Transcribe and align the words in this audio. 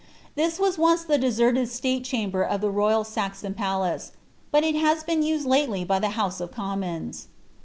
This 0.33 0.57
was 0.59 0.79
once 0.79 1.05
a 1.07 1.19
deserted 1.19 1.69
state 1.69 2.03
chamber* 2.03 2.41
of 2.41 2.59
the 2.61 2.71
royal 2.71 3.03
Saxon 3.03 3.53
palace; 3.53 4.13
but 4.49 4.63
it 4.63 4.73
has 4.73 5.03
been 5.03 5.21
used 5.21 5.45
lately 5.45 5.83
by 5.83 5.99
the 5.99 6.09
House 6.17 6.41
of 6.41 6.49
Commons. 6.49 7.27